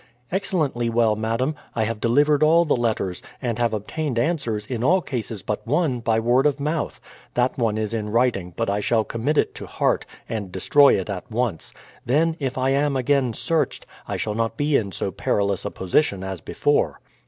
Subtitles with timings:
[0.31, 1.53] "Excellently well, madam.
[1.75, 5.99] I have delivered all the letters, and have obtained answers, in all cases but one,
[5.99, 6.99] by word of mouth.
[7.35, 11.07] That one is in writing; but I shall commit it to heart, and destroy it
[11.11, 11.71] at once.
[12.03, 16.23] Then, if I am again searched, I shall not be in so perilous a position
[16.23, 16.99] as before."